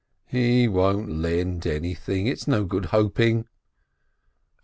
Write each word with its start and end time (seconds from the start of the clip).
"He 0.25 0.67
won't 0.67 1.09
lend 1.09 1.67
anything— 1.67 2.25
it's 2.25 2.47
no 2.47 2.67
use 2.73 2.85
hoping." 2.87 3.47